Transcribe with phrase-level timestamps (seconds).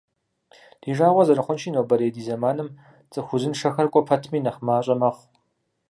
[0.81, 2.69] Ди жагъуэ зэрыхъунщи, нобэрей ди зэманым
[3.11, 5.25] цӀыху узыншэхэр кӀуэ пэтми нэхъ мащӀэ мэхъу.